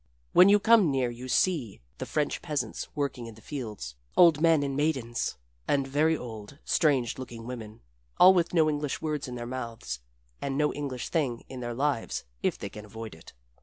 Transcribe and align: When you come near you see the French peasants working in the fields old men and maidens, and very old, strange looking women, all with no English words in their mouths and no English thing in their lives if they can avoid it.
When 0.33 0.49
you 0.49 0.59
come 0.59 0.89
near 0.89 1.11
you 1.11 1.27
see 1.27 1.79
the 1.99 2.07
French 2.07 2.41
peasants 2.41 2.87
working 2.95 3.27
in 3.27 3.35
the 3.35 3.39
fields 3.41 3.93
old 4.17 4.41
men 4.41 4.63
and 4.63 4.75
maidens, 4.75 5.37
and 5.67 5.87
very 5.87 6.17
old, 6.17 6.57
strange 6.65 7.19
looking 7.19 7.45
women, 7.45 7.81
all 8.17 8.33
with 8.33 8.51
no 8.51 8.67
English 8.67 8.99
words 8.99 9.27
in 9.27 9.35
their 9.35 9.45
mouths 9.45 9.99
and 10.41 10.57
no 10.57 10.73
English 10.73 11.09
thing 11.09 11.43
in 11.49 11.59
their 11.59 11.75
lives 11.75 12.23
if 12.41 12.57
they 12.57 12.67
can 12.67 12.83
avoid 12.83 13.13
it. 13.13 13.33